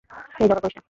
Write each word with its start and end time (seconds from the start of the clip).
হেই, 0.35 0.47
ঝগড়া 0.47 0.61
করিস 0.61 0.75
না। 0.75 0.79